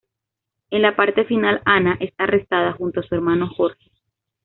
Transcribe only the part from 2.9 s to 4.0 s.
a su hermano Jorge.